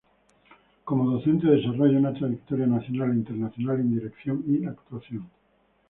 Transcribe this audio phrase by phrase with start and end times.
[0.83, 5.29] Como docente desarrolla una trayectoria nacional e internacional en dirección y actuación.